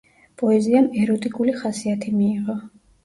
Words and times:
პოეზიამ 0.41 0.87
ეროტიკული 1.03 1.53
ხასიათი 1.59 2.15
მიიღო. 2.19 2.57